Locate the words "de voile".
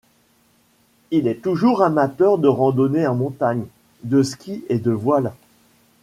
4.79-5.31